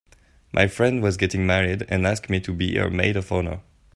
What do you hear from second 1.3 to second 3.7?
married and asked me to be her maid of honor.